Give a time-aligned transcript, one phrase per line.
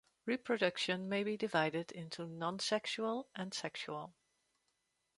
[0.25, 4.15] Reproduction may be divided into nonsexual and sexual.